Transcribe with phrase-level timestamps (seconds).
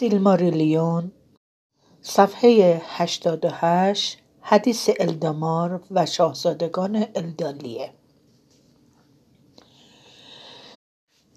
[0.00, 1.12] سیلماریلیون
[2.02, 7.92] صفحه 88 حدیث الدمار و شاهزادگان الدالیه.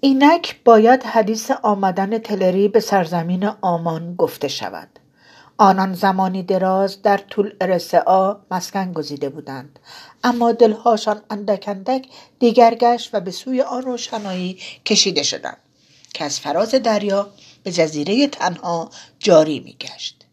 [0.00, 4.88] اینک باید حدیث آمدن تلری به سرزمین آمان گفته شود.
[5.58, 9.78] آنان زمانی دراز در طول ارسعا مسکن گزیده بودند.
[10.24, 12.06] اما دلهاشان اندک اندک
[12.38, 15.58] دیگر گشت و به سوی آن روشنایی کشیده شدند
[16.14, 17.28] که از فراز دریا
[17.64, 20.24] به جزیره تنها جاری میگشت.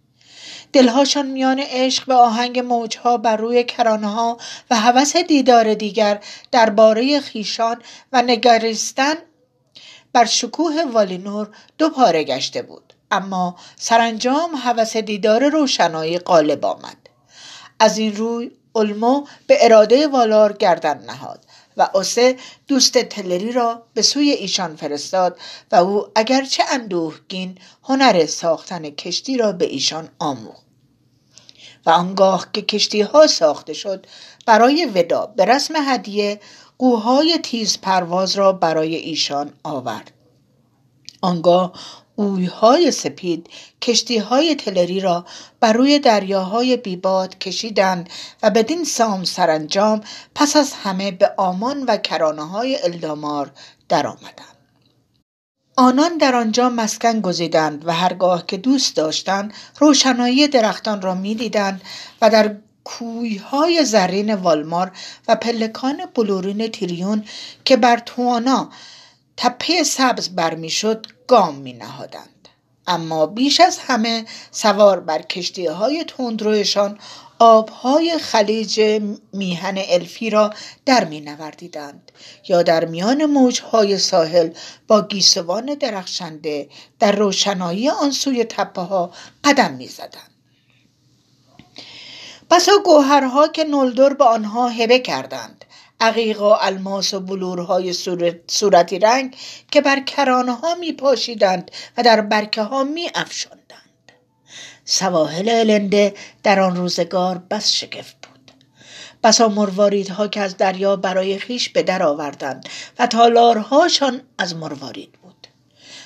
[0.73, 4.37] دلهاشان میان عشق و آهنگ موجها بر روی کرانه ها
[4.69, 6.19] و هوس دیدار دیگر
[6.51, 7.81] درباره خیشان
[8.11, 9.13] و نگریستن
[10.13, 12.93] بر شکوه والینور دو پاره گشته بود.
[13.11, 16.97] اما سرانجام هوس دیدار روشنایی غالب آمد.
[17.79, 21.45] از این روی علمو به اراده والار گردن نهاد.
[21.77, 25.39] و اوسه دوست تلری را به سوی ایشان فرستاد
[25.71, 30.65] و او اگرچه اندوهگین هنر ساختن کشتی را به ایشان آموخت.
[31.85, 34.05] و آنگاه که کشتی ها ساخته شد
[34.45, 36.39] برای ودا به رسم هدیه
[36.77, 40.11] قوهای تیز پرواز را برای ایشان آورد.
[41.21, 41.73] آنگاه
[42.15, 43.49] اویهای سپید
[43.81, 45.25] کشتی های تلری را
[45.59, 48.09] بر روی دریاهای بیباد کشیدند
[48.43, 50.01] و بدین سام سرانجام
[50.35, 53.51] پس از همه به آمان و کرانه های الدامار
[53.89, 54.57] درآمدند.
[55.75, 61.81] آنان در آنجا مسکن گزیدند و هرگاه که دوست داشتند روشنایی درختان را می‌دیدند
[62.21, 64.91] و در کویهای زرین والمار
[65.27, 67.25] و پلکان بلورین تیریون
[67.65, 68.69] که بر توانا
[69.37, 72.47] تپه سبز برمیشد گام می نهادند.
[72.87, 76.99] اما بیش از همه سوار بر کشتی های تندرویشان
[77.39, 79.01] آبهای خلیج
[79.33, 80.53] میهن الفی را
[80.85, 82.11] در می نوردیدند
[82.47, 84.49] یا در میان موجهای ساحل
[84.87, 89.11] با گیسوان درخشنده در روشنایی آن سوی تپه ها
[89.43, 90.31] قدم می زدند.
[92.51, 95.60] بسا گوهرها که نلدر به آنها هبه کردند
[96.01, 97.93] عقیق و الماس و بلورهای
[98.47, 99.35] صورتی رنگ
[99.71, 104.11] که بر کرانه ها می پاشیدند و در برکه ها می افشندند.
[104.85, 106.13] سواحل النده
[106.43, 108.51] در آن روزگار بس شگفت بود.
[109.23, 112.69] بسا مرواریدها که از دریا برای خیش به در آوردند
[112.99, 115.47] و تالارهاشان از مروارید بود.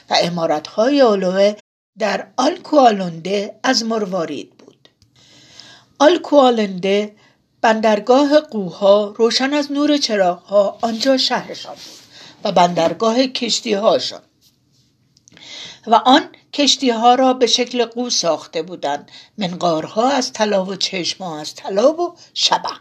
[0.10, 1.56] و امارتهای علوه
[2.00, 4.90] در آلکوالونده از مروارید بود.
[6.00, 7.16] آلکوالنده
[7.66, 12.00] بندرگاه قوها روشن از نور چراغها آنجا شهرشان بود
[12.44, 14.22] و بندرگاه کشتی هاشان
[15.88, 19.12] و آن کشتی ها را به شکل قو ساخته بودند.
[19.38, 22.80] منقارها از طلا و چشما از طلا و شبق.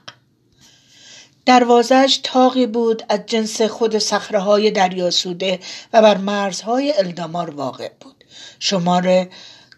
[1.47, 5.61] دروازش تاقی بود از جنس خود صخره های دریاسوده
[5.93, 8.25] و بر مرزهای الدامار واقع بود.
[8.59, 9.29] شمار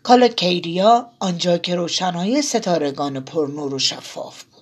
[0.03, 4.56] کالکیریا آنجا که روشنهای ستارگان پرنور و شفاف بود.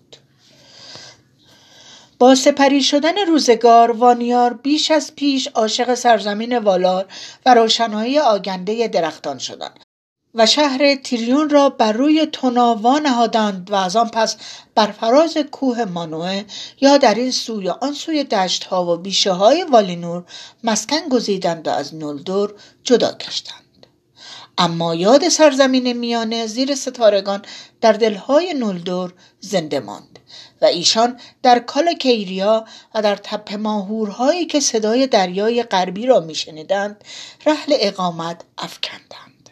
[2.34, 7.06] سپری شدن روزگار وانیار بیش از پیش عاشق سرزمین والار
[7.46, 9.80] و روشنایی آگنده درختان شدند
[10.34, 14.36] و شهر تیریون را بر روی تناوا نهادند و از آن پس
[14.74, 16.44] بر فراز کوه مانوه
[16.80, 20.24] یا در این سوی آن سوی دشت ها و بیشه های والینور
[20.64, 23.86] مسکن گزیدند و از نلدور جدا گشتند.
[24.58, 27.42] اما یاد سرزمین میانه زیر ستارگان
[27.80, 30.18] در دلهای نلدور زنده ماند.
[30.64, 31.64] و ایشان در
[32.00, 32.64] کیریا
[32.94, 37.04] و در تپه ماهورهایی که صدای دریای غربی را میشنیدند
[37.46, 39.50] رحل اقامت افکندند.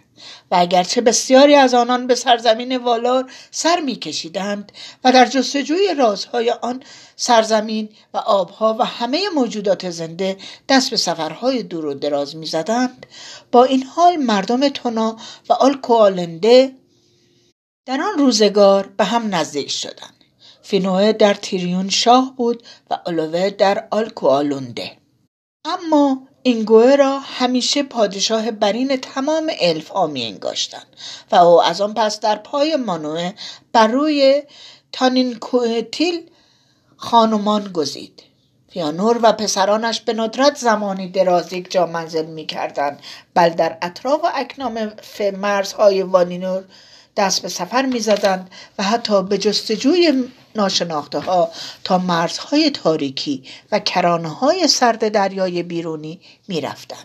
[0.51, 4.73] و اگرچه بسیاری از آنان به سرزمین والار سر میکشیدند
[5.05, 6.83] و در جستجوی رازهای آن
[7.17, 10.37] سرزمین و آبها و همه موجودات زنده
[10.69, 13.07] دست به سفرهای دور و دراز می‌زدند
[13.53, 15.17] با این حال مردم تونا
[15.49, 16.73] و آلکوالنده
[17.87, 20.22] در آن روزگار به هم نزدیک شدند.
[20.63, 24.97] فینوه در تیریون شاه بود و آلوه در آلکوالونده
[25.65, 30.83] اما اینگوه را همیشه پادشاه برین تمام الف ها می انگاشتن
[31.33, 33.33] و او از آن پس در پای مانوه
[33.73, 34.43] بر روی
[34.93, 36.31] تانینکوهتیل
[36.97, 38.23] خانمان گزید.
[38.69, 42.47] فیانور و پسرانش به ندرت زمانی دراز یک جا منزل می
[43.35, 44.93] بل در اطراف و اکنام
[45.37, 46.65] مرزهای وانینور
[47.17, 50.25] دست به سفر می زدند و حتی به جستجوی
[50.55, 51.51] ناشناخته ها
[51.85, 57.05] تا مرزهای تاریکی و کرانه های سرد دریای بیرونی می رفتن.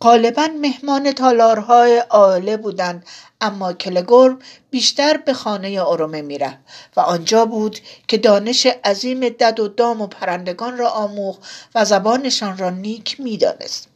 [0.00, 3.06] غالبا مهمان تالارهای آله بودند
[3.40, 4.38] اما کلگور
[4.70, 6.58] بیشتر به خانه ارومه می‌رفت
[6.96, 7.78] و آنجا بود
[8.08, 11.40] که دانش عظیم دد و دام و پرندگان را آموخت
[11.74, 13.88] و زبانشان را نیک می‌دانست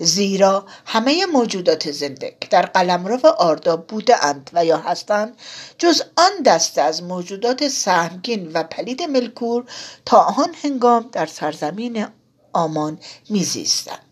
[0.00, 5.36] زیرا همه موجودات زنده که در قلمرو آردا بوده اند و یا هستند
[5.78, 9.64] جز آن دسته از موجودات سهمگین و پلید ملکور
[10.06, 12.06] تا آن هنگام در سرزمین
[12.52, 12.98] آمان
[13.28, 14.02] میزیستند.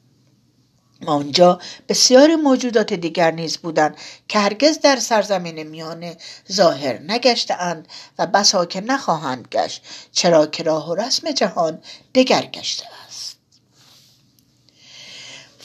[1.06, 3.96] آنجا بسیاری موجودات دیگر نیز بودند
[4.28, 6.16] که هرگز در سرزمین میانه
[6.52, 7.88] ظاهر نگشتهاند
[8.18, 9.82] و بسا که نخواهند گشت
[10.12, 11.82] چرا که راه و رسم جهان
[12.14, 13.07] دگر گشته است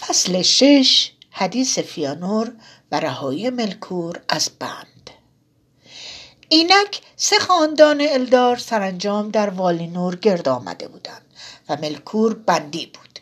[0.08, 2.52] فصل شش حدیث فیانور
[2.92, 5.10] و رهایی ملکور از بند.
[6.50, 11.26] اینک سه خاندان الدار سرانجام در والینور گرد آمده بودند
[11.70, 13.20] و ملکور بندی بود.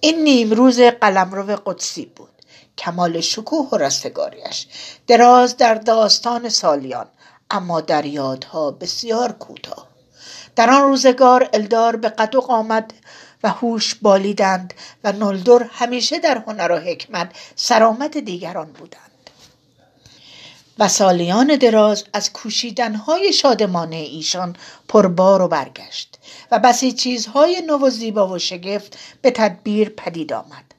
[0.00, 2.30] این نیمروز قلمرو قدسی بود.
[2.78, 4.66] کمال شکوه و رستگاریش
[5.06, 7.06] دراز در داستان سالیان
[7.50, 9.86] اما در یادها بسیار کوتاه.
[10.56, 12.90] در آن روزگار الدار به قد و قامت
[13.44, 14.74] و هوش بالیدند
[15.04, 19.00] و نلدر همیشه در هنر و حکمت سرامت دیگران بودند.
[20.78, 24.56] و سالیان دراز از کوشیدنهای شادمانه ایشان
[24.88, 26.18] پربار و برگشت
[26.50, 30.73] و بسی چیزهای نو و زیبا و شگفت به تدبیر پدید آمد.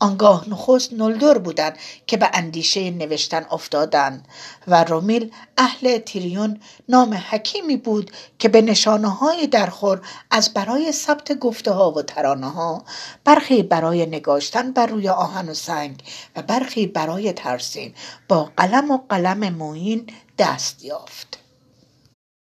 [0.00, 4.28] آنگاه نخست نلدر بودند که به اندیشه نوشتن افتادند
[4.66, 10.00] و رومیل اهل تیریون نام حکیمی بود که به نشانه های درخور
[10.30, 12.84] از برای ثبت گفته ها و ترانه ها
[13.24, 16.02] برخی برای نگاشتن بر روی آهن و سنگ
[16.36, 17.94] و برخی برای ترسیم
[18.28, 20.06] با قلم و قلم موین
[20.38, 21.39] دست یافت.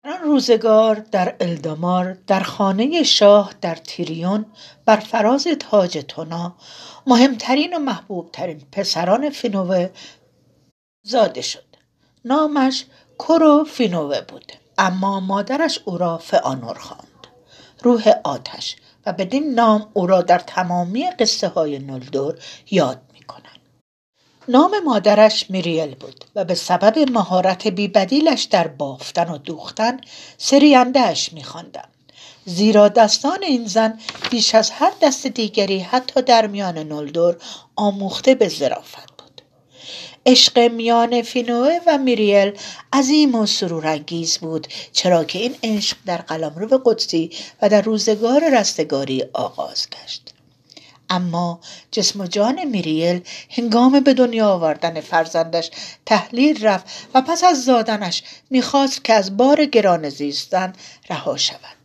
[0.08, 4.46] آن روزگار در الدامار در خانه شاه در تیریون
[4.86, 6.56] بر فراز تاج تونا
[7.08, 9.90] مهمترین و محبوبترین پسران فینوه
[11.04, 11.66] زاده شد.
[12.26, 12.86] نامش
[13.20, 17.28] کرو فینوه بود اما مادرش او را فئانور خواند.
[17.84, 18.76] روح آتش
[19.06, 22.40] و بدین نام او را در تمامی قصه های نلدور
[22.72, 23.02] یاد
[24.50, 30.02] نام مادرش میریل بود و به سبب مهارت بیبدیلش در بافتن و دوختن
[30.38, 31.90] سریندهش میخواندم.
[32.46, 34.00] زیرا دستان این زن
[34.32, 37.38] بیش از هر دست دیگری حتی در میان نلدور
[37.76, 39.42] آموخته به ظرافت بود.
[40.26, 42.52] عشق میان فینوه و میریل
[42.94, 49.24] عظیم و سرورانگیز بود چرا که این عشق در قلمرو قدسی و در روزگار رستگاری
[49.34, 50.37] آغاز گشت.
[51.10, 51.60] اما
[51.92, 55.70] جسم و جان میریل هنگام به دنیا آوردن فرزندش
[56.06, 60.74] تحلیل رفت و پس از زادنش می‌خواست که از بار گران زیستن
[61.10, 61.78] رها شود.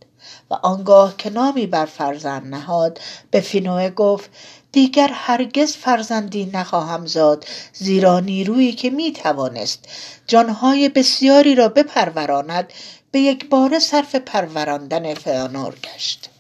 [0.51, 4.31] و آنگاه که نامی بر فرزند نهاد به فینوه گفت
[4.73, 9.85] دیگر هرگز فرزندی نخواهم زاد زیرا نیرویی که می توانست
[10.27, 12.73] جانهای بسیاری را بپروراند
[13.11, 16.32] به یک بار صرف پروراندن فیانور گشت.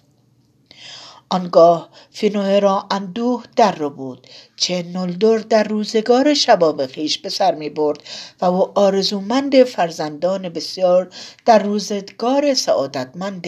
[1.32, 4.26] آنگاه فینوه را اندوه در رو بود.
[4.56, 8.02] چه نلدر در روزگار شباب خیش به سر می برد
[8.40, 11.11] و او آرزومند فرزندان بسیار
[11.44, 13.46] در روزگار سعادتمند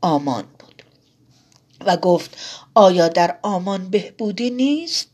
[0.00, 0.82] آمان بود.
[1.86, 2.36] و گفت
[2.74, 5.08] آیا در آمان بهبودی نیست؟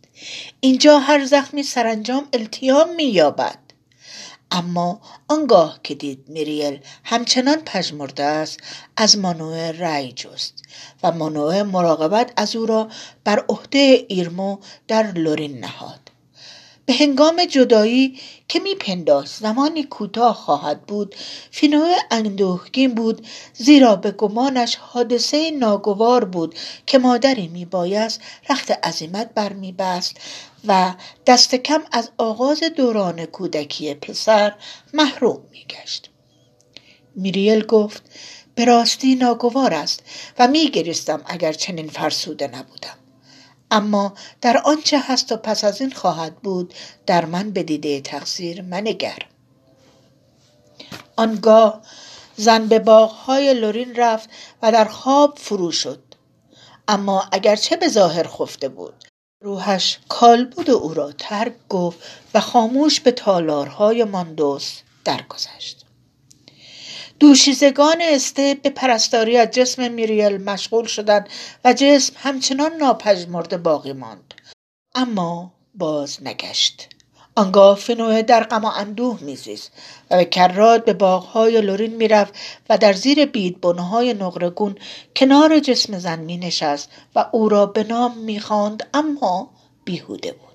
[0.60, 3.69] اینجا هر زخمی سرانجام التیام مییابد
[4.50, 8.60] اما آنگاه که دید میریل همچنان پژمرده است
[8.96, 10.62] از مانوه رأی جست
[11.02, 12.88] و مانوه مراقبت از او را
[13.24, 14.58] بر عهده ایرمو
[14.88, 16.09] در لورین نهاد.
[16.86, 21.14] به هنگام جدایی که میپنداشت زمانی کوتاه خواهد بود
[21.50, 26.54] فینوه اندوهگین بود زیرا به گمانش حادثه ناگوار بود
[26.86, 28.20] که مادری میبایست
[28.50, 30.16] رخت عزیمت برمیبست
[30.66, 30.94] و
[31.26, 34.54] دست کم از آغاز دوران کودکی پسر
[34.94, 36.10] محروم میگشت.
[37.16, 38.02] میریل گفت
[38.54, 40.02] به راستی ناگوار است
[40.38, 42.99] و میگریستم اگر چنین فرسوده نبودم.
[43.70, 46.74] اما در آنچه هست و پس از این خواهد بود
[47.06, 49.18] در من به دیده تقصیر منگر.
[51.16, 51.82] آنگاه
[52.36, 54.28] زن به باغهای لورین رفت
[54.62, 56.02] و در خواب فرو شد.
[56.88, 59.04] اما اگرچه به ظاهر خفته بود
[59.42, 61.98] روحش کالبد او را ترک گفت
[62.34, 65.86] و خاموش به تالارهای ماندوس درگذشت.
[67.20, 71.28] دوشیزگان استه به پرستاری از جسم میریل مشغول شدند
[71.64, 74.34] و جسم همچنان ناپژمرده باقی ماند.
[74.94, 76.88] اما باز نگشت.
[77.36, 79.72] آنگاه فنوه در غم و اندوه میزیست
[80.10, 82.34] و به کرات به باغهای لورین می‌رفت
[82.68, 84.74] و در زیر بیدبنهای نقرگون
[85.16, 89.50] کنار جسم زن می نشست و او را به نام می‌خواند اما
[89.84, 90.49] بیهوده بود.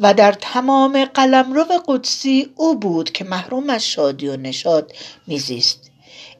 [0.00, 4.92] و در تمام قلمرو قدسی او بود که محروم از شادی و نشاد
[5.26, 5.90] میزیست.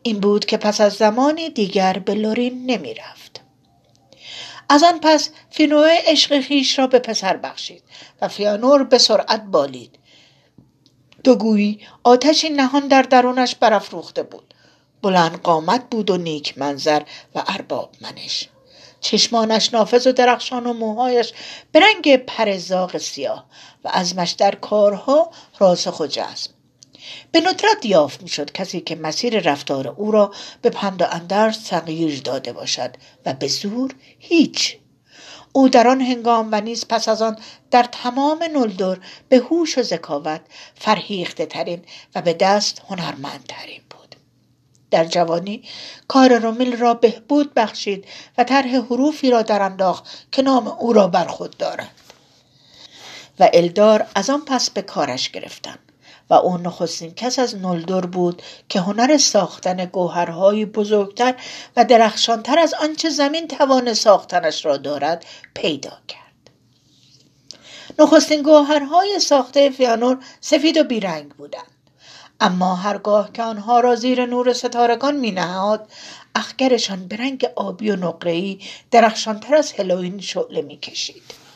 [0.03, 3.41] این بود که پس از زمانی دیگر به لورین نمی‌رفت.
[4.69, 7.83] از آن پس فینوه عشق خیش را به پسر بخشید
[8.23, 9.99] و فیانور به سرعت بالید.
[11.25, 14.55] دوگویی آتشی نهان در درونش برافروخته بود.
[15.03, 17.03] بلند قامت بود و نیک منظر
[17.35, 18.49] و ارباب منش.
[19.01, 21.33] چشمانش نافذ و درخشان و موهایش
[21.73, 23.47] به رنگ پرزاق سیاه
[23.85, 26.51] و ازمش در کارها راسخ و جذب
[27.33, 32.21] به ندرت یافت می‌شد کسی که مسیر رفتار او را به پند و اندرز تغییر
[32.21, 32.91] داده باشد
[33.27, 34.79] و به زور هیچ.
[35.53, 37.39] او در آن هنگام و نیز پس از آن
[37.71, 38.99] در تمام نلدر
[39.29, 40.41] به هوش و ذکاوت
[40.75, 41.83] فرهیخته ترین
[42.15, 43.96] و به دست هنرمندترین بود.
[44.91, 45.63] در جوانی
[46.09, 48.05] کار رومیل را بهبود بخشید
[48.39, 51.91] و طرح حروفی را در انداخت که نام او را بر خود دارد
[53.41, 55.79] و الدار از آن پس به کارش گرفتند
[56.31, 61.35] و او نخستین کس از نلدر بود که هنر ساختن گوهرهای بزرگتر
[61.77, 65.25] و درخشانتر از آنچه زمین توان ساختنش را دارد
[65.55, 66.27] پیدا کرد.
[67.99, 71.76] نخستین گوهرهای ساخته فیانور سفید و بیرنگ بودند.
[72.41, 75.89] اما هرگاه که آنها را زیر نور ستارگان می نهاد
[76.35, 78.59] اخگرشان به رنگ آبی و نقره‌ای
[78.91, 81.47] درخشانتر از هلوین شعله می کشید.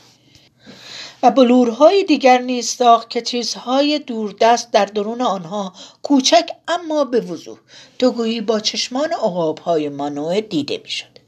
[1.22, 5.72] و بلورهای دیگر نیز که چیزهای دوردست در درون آنها
[6.02, 7.58] کوچک اما به وضوح
[7.98, 11.18] تو گویی با چشمان عقابهای مانوه دیده می‌شد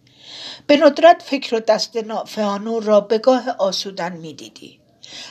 [0.67, 4.82] به ندرت فکر و دست فانور را به گاه آسودن می‌دیدی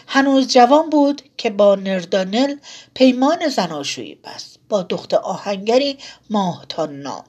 [0.07, 2.55] هنوز جوان بود که با نردانل
[2.93, 5.97] پیمان زناشویی بست با دخت آهنگری
[6.29, 7.23] ماهتان نام.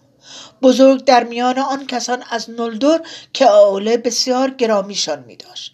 [0.62, 3.00] بزرگ در میان آن کسان از نلدر
[3.32, 5.72] که آوله بسیار گرامیشان می داشت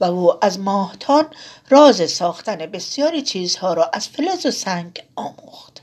[0.00, 1.26] و او از ماهتان
[1.68, 5.82] راز ساختن بسیاری چیزها را از فلز و سنگ آموخت.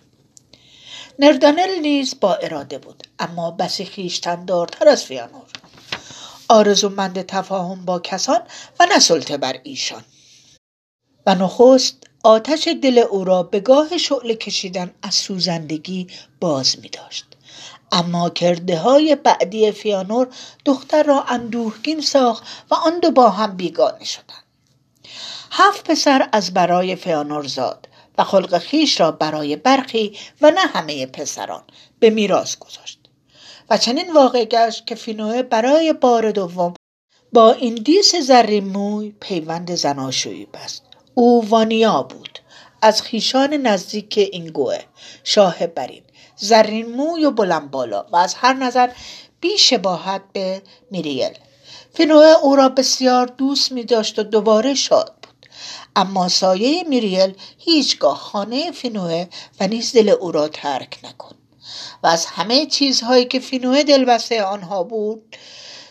[1.20, 5.48] نردانل نیز با اراده بود اما بسی خیشتندارتر از فیانور.
[6.50, 8.42] آرزومند تفاهم با کسان
[8.80, 10.04] و نسلطه بر ایشان.
[11.26, 16.08] و نخست آتش دل او را به گاه شعله کشیدن از سوزندگی
[16.40, 17.26] باز می داشت
[17.92, 20.28] اما کرده های بعدی فیانور
[20.66, 24.44] دختر را اندوهگین ساخت و آن دو با هم بیگانه شدند.
[25.52, 31.06] هفت پسر از برای فیانور زاد و خلق خیش را برای برخی و نه همه
[31.06, 31.64] پسران
[32.00, 33.00] به میراث گذاشت.
[33.70, 36.74] و چنین واقع گشت که فینوه برای بار دوم
[37.34, 40.95] با این دیس زرین موی پیوند زناشویی بست.
[41.18, 42.40] او وانیا بود
[42.82, 44.80] از خیشان نزدیک این گوه
[45.24, 46.04] شاه برین
[46.36, 48.90] زرین موی و بلند بالا و از هر نظر
[49.40, 51.38] بی شباهت به میریل.
[51.94, 55.50] فینوه او را بسیار دوست می داشت و دوباره شاد بود.
[55.96, 59.28] اما سایه میریل هیچگاه خانه فینوه
[59.60, 61.36] و نیز دل او را ترک نکن.
[62.04, 65.38] و از همه چیزهایی که فینوه دلبسته آنها بود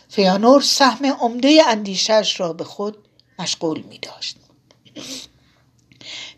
[0.09, 2.99] فیانور سهم عمده اندیشش را به خود
[3.39, 4.37] مشغول می داشت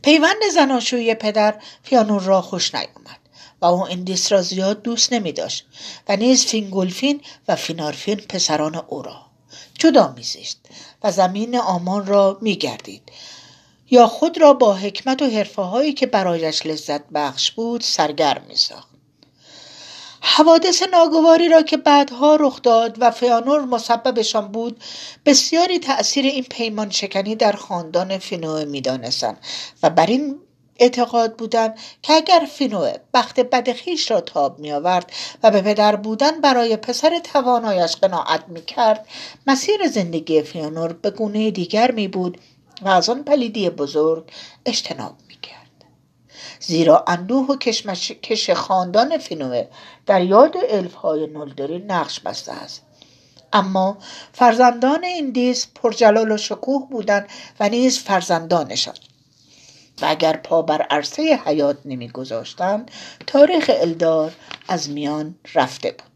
[0.03, 3.19] پیوند زناشویی پدر فیانور را خوش نیامد
[3.61, 5.67] و او ایندیس را زیاد دوست نمی داشت
[6.09, 9.27] و نیز فینگولفین و فینارفین پسران او را
[9.79, 10.61] جدا میزیست
[11.03, 13.13] و زمین آمان را میگردید
[13.91, 18.96] یا خود را با حکمت و حرفه هایی که برایش لذت بخش بود سرگرم میساخت
[20.29, 24.81] حوادث ناگواری را که بعدها رخ داد و فیانور مسببشان بود
[25.27, 29.39] بسیاری تأثیر این پیمان شکنی در خاندان فینوه می‌دانستند
[29.83, 30.41] و بر این
[30.79, 35.97] اعتقاد بودند که اگر فینوه بخت بد خیش را تاب می آورد و به پدر
[35.97, 39.07] بودن برای پسر توانایش قناعت می کرد
[39.47, 42.39] مسیر زندگی فیانور به گونه دیگر می بود
[42.83, 44.25] و از آن پلیدی بزرگ
[44.67, 45.26] اجتناب می.
[46.67, 47.57] زیرا اندوه و
[48.23, 49.67] کش خاندان فینوه
[50.07, 52.83] در یاد الف های نلدری نقش بسته است.
[53.53, 53.99] اما
[54.33, 57.29] فرزندان این دیز پرجلال و شکوه بودند
[57.61, 58.95] و نیز فرزندانشان.
[60.03, 62.91] و اگر پا بر عرصه حیات نمیگذاشتند
[63.27, 64.33] تاریخ الدار
[64.69, 66.16] از میان رفته بود.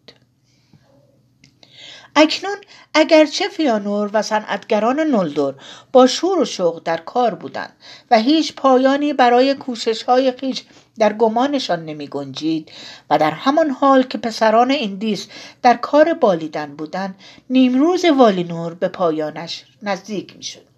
[2.17, 2.57] اکنون
[2.95, 5.55] اگرچه فیانور و صنعتگران نولدور
[5.93, 7.73] با شور و شوق در کار بودند
[8.11, 10.63] و هیچ پایانی برای کوشش های خویش
[10.99, 12.73] در گمانشان نمی گنجید
[13.11, 15.29] و در همان حال که پسران ایندیس
[15.63, 17.15] در کار بالیدن بودند
[17.51, 20.70] نیمروز والینور به پایانش نزدیک می شد.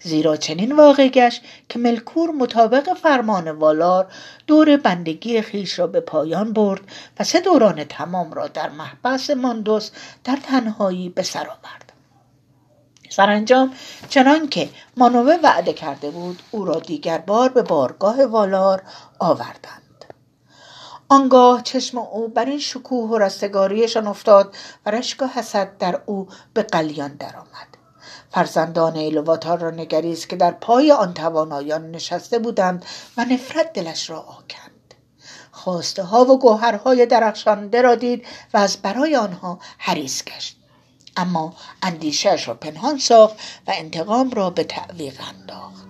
[0.00, 4.06] زیرا چنین واقع گشت که ملکور مطابق فرمان والار
[4.46, 6.80] دور بندگی خیش را به پایان برد
[7.20, 9.90] و سه دوران تمام را در محبس ماندوس
[10.24, 11.92] در تنهایی به سر آورد.
[13.10, 13.72] سرانجام
[14.08, 18.82] چنان که مانوه وعده کرده بود او را دیگر بار به بارگاه والار
[19.18, 19.82] آوردند.
[21.08, 24.56] آنگاه چشم او بر این شکوه و رستگاریشان افتاد
[24.86, 27.75] و رشک و حسد در او به قلیان درآمد.
[28.36, 32.84] فرزندان ایلواتار را نگریست که در پای آن توانایان نشسته بودند
[33.16, 34.94] و نفرت دلش را آکند.
[35.52, 40.56] خواسته ها و گوهرهای درخشانده را دید و از برای آنها حریص گشت.
[41.16, 45.85] اما اندیشهش را پنهان ساخت و انتقام را به تعویق انداخت.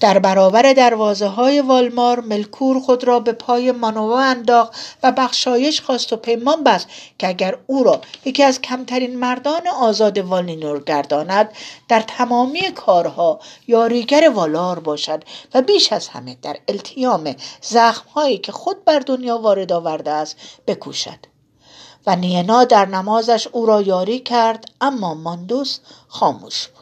[0.00, 6.12] در برابر دروازه های والمار ملکور خود را به پای مانووا انداخت و بخشایش خواست
[6.12, 6.86] و پیمان بست
[7.18, 11.50] که اگر او را یکی از کمترین مردان آزاد والینور گرداند
[11.88, 15.24] در تمامی کارها یاریگر والار باشد
[15.54, 20.36] و بیش از همه در التیام زخمهایی که خود بر دنیا وارد آورده است
[20.66, 21.18] بکوشد.
[22.06, 25.78] و نینا در نمازش او را یاری کرد اما ماندوس
[26.08, 26.77] خاموش بود.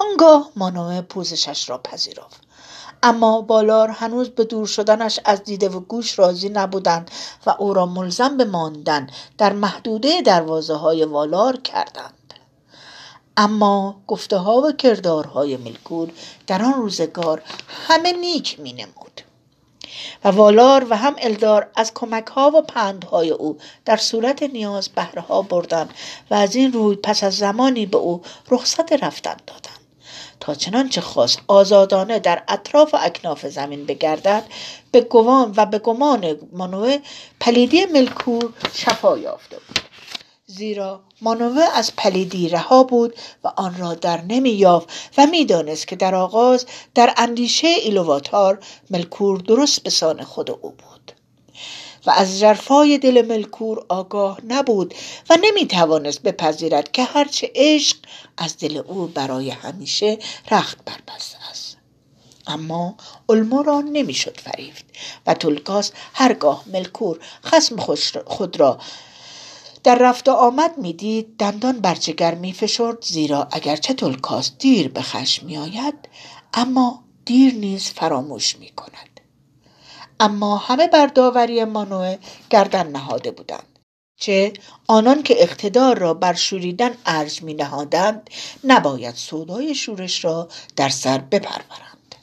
[0.00, 2.40] آنگاه مانوه پوزشش را پذیرفت.
[3.02, 7.10] اما بالار هنوز به دور شدنش از دیده و گوش راضی نبودند
[7.46, 9.06] و او را ملزم به ماندن
[9.38, 12.34] در محدوده دروازه های والار کردند.
[13.36, 16.12] اما گفته ها و کردارهای ملکور
[16.46, 17.42] در آن روزگار
[17.88, 19.20] همه نیک می نمود
[20.24, 25.42] و والار و هم الدار از کمک ها و پندهای او در صورت نیاز بهرها
[25.42, 25.94] بردند
[26.30, 29.79] و از این روی پس از زمانی به او رخصت رفتن دادند.
[30.40, 34.44] تا چنانچه خواست آزادانه در اطراف و اکناف زمین بگردد
[34.92, 36.98] به گوان و به گمان مانوه
[37.40, 39.80] پلیدی ملکور شفا یافته بود.
[40.46, 45.96] زیرا مانوه از پلیدی رها بود و آن را در نمی یافت و می‌دانست که
[45.96, 48.58] در آغاز در اندیشه ایلوواتار
[48.90, 51.09] ملکور درست به سان خود او بود.
[52.06, 54.94] و از ژرفای دل ملکور آگاه نبود
[55.30, 57.96] و نمی توانست بپذیرد که هرچه عشق
[58.36, 60.18] از دل او برای همیشه
[60.50, 61.76] رخت بربسته است
[62.46, 62.94] اما
[63.28, 64.84] علمو را نمی‌شد فریفت
[65.26, 67.76] و تولکاس هرگاه ملکور خسم
[68.26, 68.78] خود را
[69.84, 75.46] در رفت و آمد می‌دید دندان بر جگر میفشرد زیرا اگرچه تولکاس دیر به خشم
[75.46, 75.94] میآید
[76.54, 79.09] اما دیر نیز فراموش می کند.
[80.20, 82.18] اما همه بر داوری مانوه
[82.50, 83.78] گردن نهاده بودند.
[84.20, 84.52] چه
[84.86, 88.30] آنان که اقتدار را بر شوریدن ارج می نهادند
[88.64, 92.14] نباید سودای شورش را در سر بپرورند.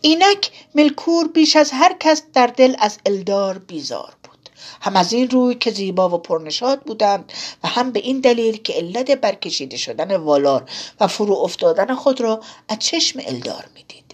[0.00, 4.50] اینک ملکور بیش از هر کس در دل از الدار بیزار بود.
[4.80, 7.32] هم از این روی که زیبا و پرنشاد بودند
[7.64, 12.40] و هم به این دلیل که علت برکشیده شدن والار و فرو افتادن خود را
[12.68, 14.05] از چشم الدار می‌دید.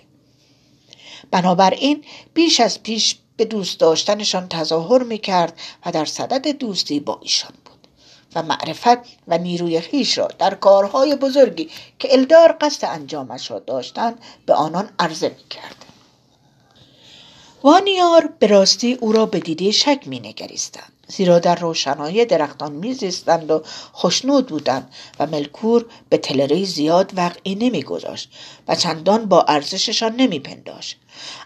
[1.32, 7.18] بنابراین بیش از پیش به دوست داشتنشان تظاهر می کرد و در صدد دوستی با
[7.22, 7.88] ایشان بود
[8.34, 14.18] و معرفت و نیروی خیش را در کارهای بزرگی که الدار قصد انجامش را داشتند
[14.46, 15.84] به آنان عرضه می کرد.
[17.62, 20.92] وانیار به راستی او را به دیده شک می نگریستند.
[21.16, 28.32] زیرا در روشنایی درختان میزیستند و خوشنود بودند و ملکور به تلری زیاد وقعی نمیگذاشت
[28.68, 30.98] و چندان با ارزششان نمیپنداشت.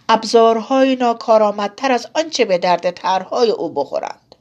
[0.08, 4.34] ابزارهای ناکارآمدتر از آنچه به درد طرحهای او بخورند.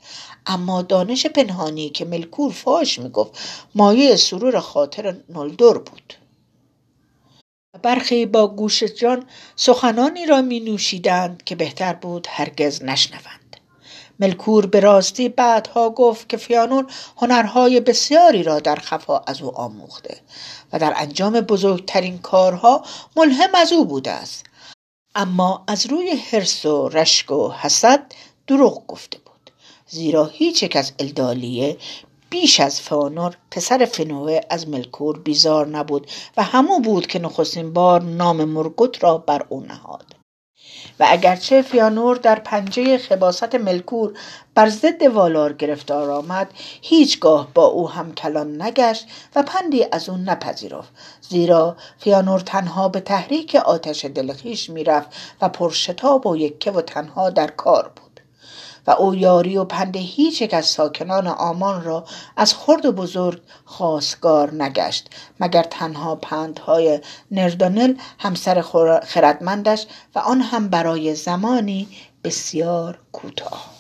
[0.46, 3.40] اما دانش پنهانی که ملکور فاش می‌گفت
[3.76, 6.14] مایه سرور خاطر نلدر بود.
[7.82, 13.45] برخی با گوش جان سخنانی را می نوشیدند که بهتر بود هرگز نشنوند.
[14.19, 16.86] ملکور به راستی بعدها گفت که فیانور
[17.17, 20.17] هنرهای بسیاری را در خفا از او آموخته
[20.73, 22.84] و در انجام بزرگترین کارها
[23.15, 24.45] ملهم از او بوده است.
[25.15, 28.06] اما از روی حرس و رشک و حسد
[28.47, 29.51] دروغ گفته بود
[29.88, 31.78] زیرا هیچ یک از الدالیه
[32.30, 38.01] بیش از فانور پسر فنوه از ملکور بیزار نبود و همو بود که نخستین بار
[38.01, 40.14] نام مرگوت را بر او نهاد.
[41.00, 44.13] و اگرچه فیانور در پنجه خباست ملکور
[44.56, 50.18] بر ضد والار گرفتار آمد هیچگاه با او هم کلان نگشت و پندی از او
[50.18, 50.89] نپذیرفت.
[51.30, 55.10] زیرا فیانور تنها به تحریک آتش دلخیش می‌رفت
[55.41, 58.05] و پرشتاب و یکه و تنها در کار بود.
[58.88, 62.06] و او یاری و پند هیچ یک از ساکنان آمان را
[62.38, 67.00] از خرد و بزرگ خواستگار نگشت مگر تنها پندهای
[67.32, 68.62] نردانل همسر
[69.04, 71.88] خردمندش و آن هم برای زمانی
[72.24, 73.75] بسیار کوتاه.